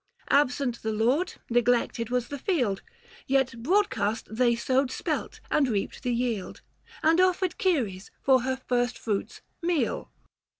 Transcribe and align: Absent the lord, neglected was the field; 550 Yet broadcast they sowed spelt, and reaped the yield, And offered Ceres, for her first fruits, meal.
Absent 0.31 0.81
the 0.81 0.91
lord, 0.91 1.35
neglected 1.47 2.09
was 2.09 2.29
the 2.29 2.39
field; 2.39 2.79
550 3.29 3.33
Yet 3.33 3.61
broadcast 3.63 4.35
they 4.35 4.55
sowed 4.55 4.89
spelt, 4.89 5.39
and 5.51 5.67
reaped 5.67 6.01
the 6.01 6.11
yield, 6.11 6.61
And 7.03 7.21
offered 7.21 7.53
Ceres, 7.61 8.09
for 8.23 8.41
her 8.41 8.57
first 8.67 8.97
fruits, 8.97 9.41
meal. 9.61 10.09